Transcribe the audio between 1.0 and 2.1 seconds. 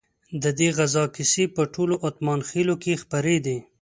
کیسې په ټولو